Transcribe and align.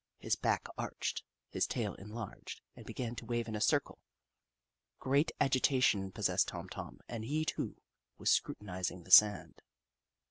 His 0.17 0.35
back 0.35 0.65
arched, 0.79 1.23
his 1.51 1.67
tail 1.67 1.93
enlarged, 1.93 2.61
and 2.75 2.87
began 2.87 3.15
to 3.17 3.25
wave 3.27 3.47
in 3.47 3.55
a 3.55 3.61
circle. 3.61 3.99
Great 4.97 5.31
agita 5.39 5.79
tion 5.83 6.11
possessed 6.11 6.47
Tom 6.47 6.69
Tom, 6.69 7.01
and 7.07 7.23
he, 7.23 7.45
too, 7.45 7.79
was 8.17 8.31
scrutinising 8.31 9.03
the 9.03 9.11
sand. 9.11 9.61